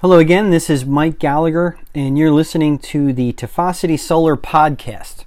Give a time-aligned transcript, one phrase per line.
[0.00, 5.24] Hello again, this is Mike Gallagher, and you're listening to the Tefosity Solar Podcast.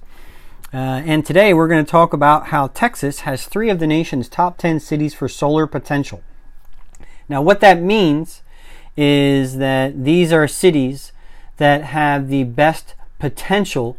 [0.72, 4.30] Uh, and today we're going to talk about how Texas has three of the nation's
[4.30, 6.22] top 10 cities for solar potential.
[7.28, 8.40] Now, what that means
[8.96, 11.12] is that these are cities
[11.58, 13.98] that have the best potential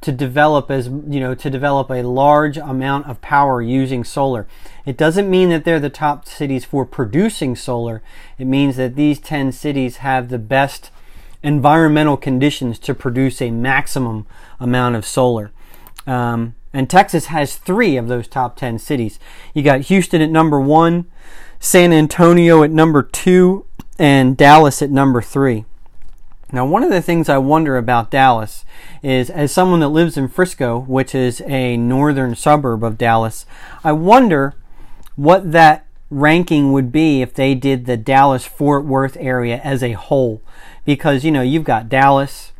[0.00, 4.46] to develop as you know to develop a large amount of power using solar.
[4.86, 8.02] It doesn't mean that they're the top cities for producing solar.
[8.38, 10.90] It means that these 10 cities have the best
[11.42, 14.26] environmental conditions to produce a maximum
[14.58, 15.50] amount of solar.
[16.06, 19.18] Um, and Texas has three of those top 10 cities.
[19.54, 21.06] You got Houston at number one,
[21.58, 23.66] San Antonio at number two,
[23.98, 25.64] and Dallas at number three.
[26.52, 28.64] Now, one of the things I wonder about Dallas
[29.02, 33.46] is, as someone that lives in Frisco, which is a northern suburb of Dallas,
[33.84, 34.54] I wonder
[35.14, 39.92] what that ranking would be if they did the Dallas Fort Worth area as a
[39.92, 40.42] whole.
[40.84, 42.52] Because, you know, you've got Dallas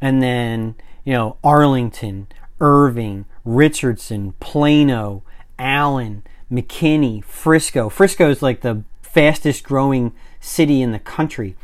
[0.00, 2.26] and then, you know, Arlington,
[2.60, 5.22] Irving, Richardson, Plano,
[5.58, 7.88] Allen, McKinney, Frisco.
[7.88, 11.56] Frisco is like the fastest growing city in the country.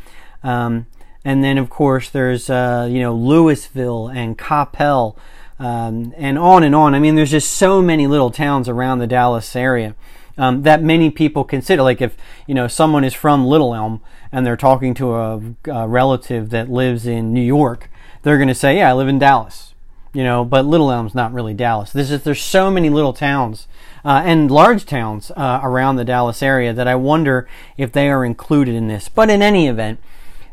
[0.45, 0.87] Um,
[1.25, 5.17] and then, of course, there's, uh, you know, Lewisville and Coppell,
[5.59, 6.95] um, and on and on.
[6.95, 9.95] I mean, there's just so many little towns around the Dallas area.
[10.39, 11.83] Um, that many people consider.
[11.83, 14.00] Like if you know someone is from Little Elm
[14.33, 17.91] and they're talking to a, a relative that lives in New York,
[18.23, 19.75] they're going to say, "Yeah, I live in Dallas."
[20.15, 21.93] You know, but Little Elm's not really Dallas.
[21.93, 23.69] This is there's so many little towns
[24.05, 28.25] uh, and large towns uh, around the Dallas area that I wonder if they are
[28.25, 29.09] included in this.
[29.09, 30.00] But in any event,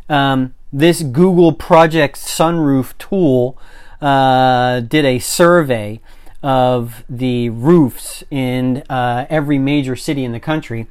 [0.08, 3.58] um, this Google Project Sunroof tool
[4.02, 6.00] uh, did a survey
[6.42, 10.88] of the roofs in uh, every major city in the country,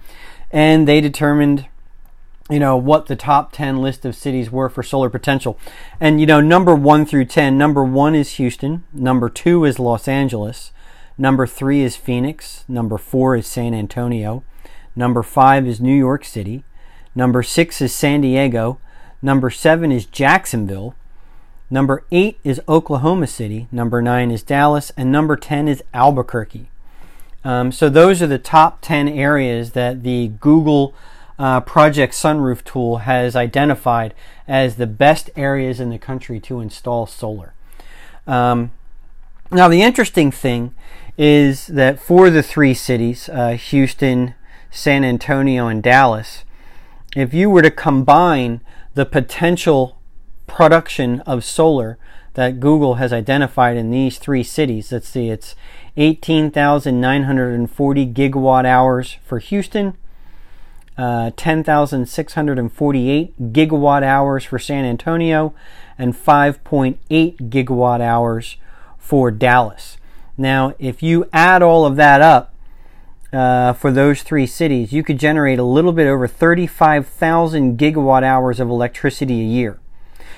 [0.51, 1.67] and they determined,
[2.51, 5.59] you know, what the top 10 list of cities were for solar potential.
[6.01, 10.07] And, you know, number one through 10, number one is Houston, number two is Los
[10.07, 10.73] Angeles,
[11.17, 14.43] number three is Phoenix, number four is San Antonio,
[14.95, 16.63] number five is New York City,
[17.15, 18.79] number six is San Diego,
[19.23, 20.95] number seven is Jacksonville.
[21.71, 23.69] Number 8 is Oklahoma City.
[23.71, 24.91] Number 9 is Dallas.
[24.97, 26.71] And number 10 is Albuquerque.
[27.45, 30.95] Um, so those are the top 10 areas that the Google
[31.39, 34.15] uh, Project Sunroof tool has identified
[34.47, 37.55] as the best areas in the country to install solar.
[38.27, 38.73] Um,
[39.51, 40.75] now, the interesting thing
[41.17, 44.35] is that for the three cities, uh, Houston,
[44.71, 46.45] San Antonio, and Dallas,
[47.17, 48.61] if you were to combine
[48.99, 49.97] the potential
[50.49, 51.97] production of solar
[52.35, 54.91] that Google has identified in these three cities.
[54.91, 55.55] Let's see, it's
[55.97, 59.97] 18,940 gigawatt hours for Houston,
[60.97, 65.55] uh, 10,648 gigawatt hours for San Antonio,
[65.97, 66.99] and 5.8
[67.49, 68.57] gigawatt hours
[68.99, 69.97] for Dallas.
[70.37, 72.53] Now, if you add all of that up
[73.33, 78.61] uh, for those three cities, you could generate a little bit over 35,000 gigawatt hours
[78.61, 79.79] of electricity a year.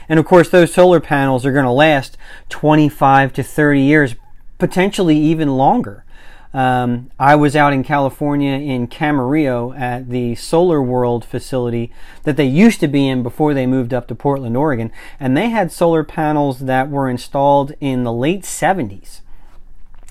[0.08, 2.18] And of course, those solar panels are going to last
[2.48, 4.14] 25 to 30 years,
[4.58, 6.04] potentially even longer.
[6.52, 11.92] Um, I was out in California in Camarillo at the Solar World facility
[12.24, 14.90] that they used to be in before they moved up to Portland, Oregon,
[15.20, 19.20] and they had solar panels that were installed in the late 70s.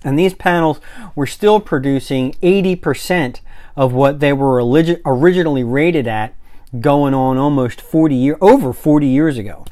[0.04, 0.80] And these panels
[1.16, 3.42] were still producing 80%
[3.76, 4.62] of what they were
[5.06, 6.34] originally rated at
[6.80, 9.66] going on almost 40 year over 40 years ago.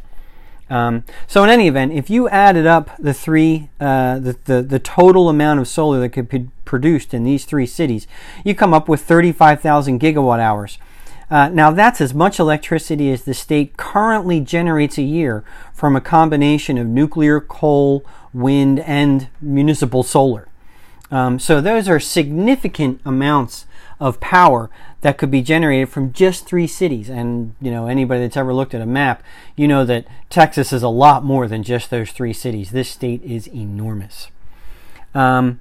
[0.70, 4.80] Um, so in any event, if you added up the three, uh, the, the, the
[4.80, 8.06] total amount of solar that could be produced in these three cities,
[8.44, 10.78] you come up with 35,000 gigawatt hours.
[11.30, 15.44] Uh, now that's as much electricity as the state currently generates a year
[15.74, 20.48] from a combination of nuclear, coal, wind, and municipal solar.
[21.12, 23.66] Um, so those are significant amounts
[24.00, 24.70] of power
[25.02, 27.10] that could be generated from just three cities.
[27.10, 29.24] And, you know, anybody that's ever looked at a map,
[29.56, 32.72] you know that Texas is a lot more than just those three cities.
[32.72, 34.30] This state is enormous.
[35.14, 35.60] Um,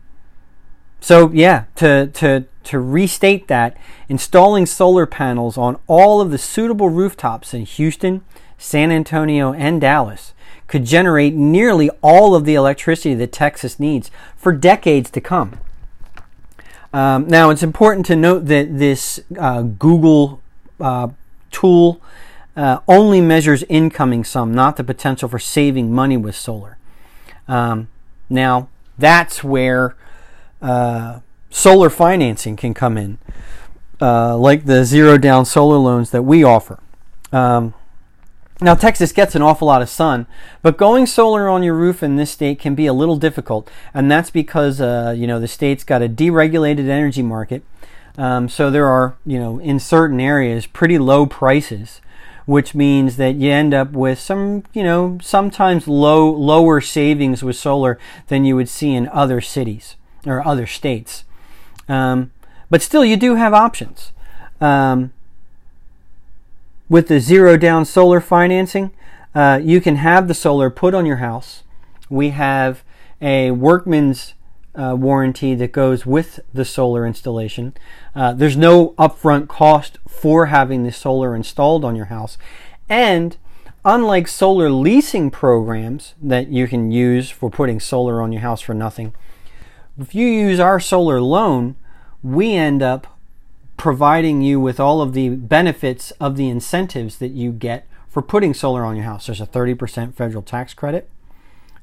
[1.00, 3.76] so, yeah, to, to, to restate that,
[4.08, 8.22] installing solar panels on all of the suitable rooftops in Houston,
[8.58, 10.32] San Antonio, and Dallas
[10.66, 15.58] could generate nearly all of the electricity that Texas needs for decades to come.
[16.92, 20.40] Um, now, it's important to note that this uh, Google
[20.80, 21.08] uh,
[21.50, 22.00] tool
[22.56, 26.78] uh, only measures incoming sum, not the potential for saving money with solar.
[27.46, 27.88] Um,
[28.30, 29.94] now, that's where
[30.62, 31.20] uh,
[31.50, 33.18] solar financing can come in,
[34.00, 36.78] uh, like the zero down solar loans that we offer.
[37.32, 37.74] Um,
[38.58, 40.26] Now, Texas gets an awful lot of sun,
[40.62, 44.10] but going solar on your roof in this state can be a little difficult, and
[44.10, 47.62] that's because uh, you know the state's got a deregulated energy market.
[48.16, 52.00] Um, so there are, you know, in certain areas, pretty low prices,
[52.46, 57.56] which means that you end up with some, you know, sometimes low lower savings with
[57.56, 57.98] solar
[58.28, 61.24] than you would see in other cities or other states.
[61.88, 62.32] Um,
[62.68, 64.12] but still, you do have options.
[64.60, 65.12] Um,
[66.88, 68.92] with the zero down solar financing,
[69.34, 71.62] uh, you can have the solar put on your house.
[72.08, 72.82] We have
[73.20, 74.34] a workman's
[74.74, 77.74] uh, warranty that goes with the solar installation.
[78.14, 82.36] Uh, there's no upfront cost for having the solar installed on your house.
[82.88, 83.36] And
[83.84, 88.74] unlike solar leasing programs that you can use for putting solar on your house for
[88.74, 89.14] nothing,
[89.98, 91.76] if you use our solar loan,
[92.22, 93.06] we end up
[93.76, 98.54] providing you with all of the benefits of the incentives that you get for putting
[98.54, 99.26] solar on your house.
[99.26, 101.08] There's a 30% federal tax credit.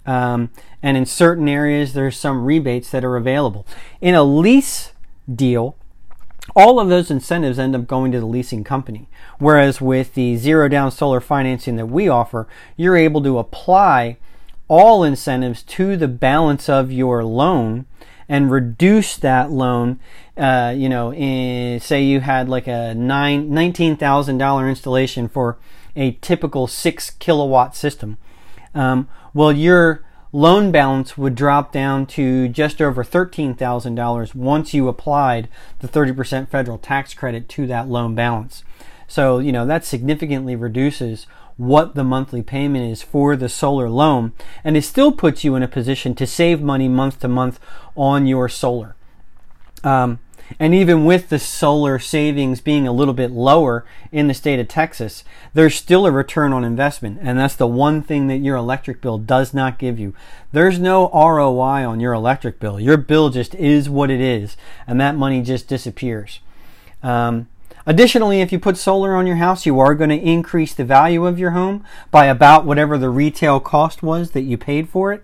[0.06, 0.50] Um,
[0.82, 3.66] and in certain areas, there's some rebates that are available.
[4.02, 4.92] In a lease
[5.34, 5.78] deal,
[6.56, 9.08] all of those incentives end up going to the leasing company.
[9.40, 14.18] Whereas with the zero down solar financing that we offer, you're able to apply
[14.68, 17.86] all incentives to the balance of your loan
[18.30, 20.00] and reduce that loan.
[20.38, 25.58] Uh, you know, in, say you had like a nine nineteen thousand dollar installation for
[25.96, 28.18] a typical six kilowatt system.
[28.74, 35.48] Um, well, your loan balance would drop down to just over $13,000 once you applied
[35.80, 38.64] the 30% federal tax credit to that loan balance.
[39.08, 41.28] So, you know, that significantly reduces
[41.58, 44.34] what the monthly payment is for the solar loan,
[44.64, 47.60] and it still puts you in a position to save money month to month
[47.96, 48.96] on your solar.
[49.84, 50.20] Um,
[50.60, 54.68] and even with the solar savings being a little bit lower in the state of
[54.68, 55.24] Texas,
[55.54, 57.20] there's still a return on investment.
[57.22, 60.14] And that's the one thing that your electric bill does not give you.
[60.52, 62.80] There's no ROI on your electric bill.
[62.80, 66.40] Your bill just is what it is, and that money just disappears.
[67.02, 67.48] Um,
[67.86, 71.26] Additionally, if you put solar on your house, you are going to increase the value
[71.26, 75.24] of your home by about whatever the retail cost was that you paid for it.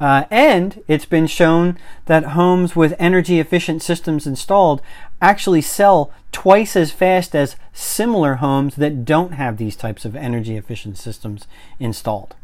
[0.00, 4.82] Uh, and it's been shown that homes with energy efficient systems installed
[5.22, 10.56] actually sell twice as fast as similar homes that don't have these types of energy
[10.56, 11.46] efficient systems
[11.78, 12.34] installed.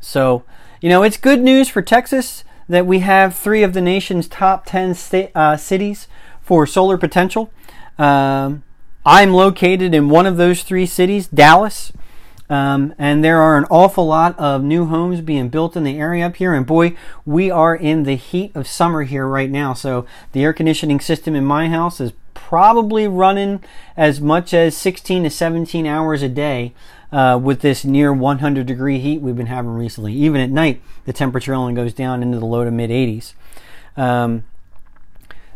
[0.00, 0.44] So,
[0.80, 4.64] you know, it's good news for Texas that we have three of the nation's top
[4.64, 6.08] 10 sta- uh, cities
[6.40, 7.50] for solar potential.
[7.98, 8.62] Um,
[9.06, 11.92] I'm located in one of those three cities, Dallas.
[12.50, 16.26] Um, and there are an awful lot of new homes being built in the area
[16.26, 16.54] up here.
[16.54, 19.74] And boy, we are in the heat of summer here right now.
[19.74, 23.62] So the air conditioning system in my house is probably running
[23.96, 26.74] as much as 16 to 17 hours a day
[27.12, 30.12] uh, with this near 100 degree heat we've been having recently.
[30.14, 33.34] Even at night, the temperature only goes down into the low to mid 80s.
[33.96, 34.44] Um,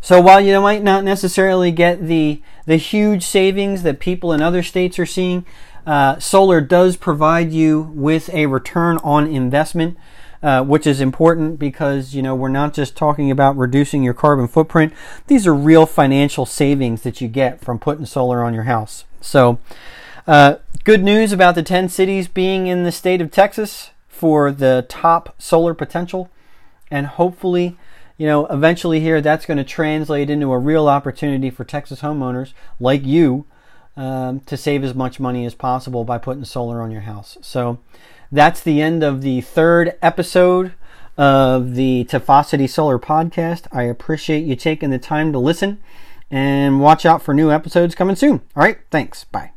[0.01, 4.63] so while you might not necessarily get the the huge savings that people in other
[4.63, 5.45] states are seeing,
[5.87, 9.97] uh, solar does provide you with a return on investment,
[10.43, 14.49] uh, which is important because you know we're not just talking about reducing your carbon
[14.49, 14.93] footprint.
[15.27, 19.05] These are real financial savings that you get from putting solar on your house.
[19.21, 19.59] So,
[20.27, 24.87] uh, good news about the 10 cities being in the state of Texas for the
[24.89, 26.31] top solar potential,
[26.91, 27.77] and hopefully
[28.21, 32.53] you know, eventually here that's going to translate into a real opportunity for Texas homeowners
[32.79, 33.47] like you
[33.97, 37.39] um, to save as much money as possible by putting solar on your house.
[37.41, 37.79] So
[38.31, 40.75] that's the end of the third episode
[41.17, 43.67] of the Tefosity Solar Podcast.
[43.73, 45.79] I appreciate you taking the time to listen
[46.31, 48.43] and watch out for new episodes coming soon.
[48.55, 49.25] All right, thanks.
[49.25, 49.53] Bye.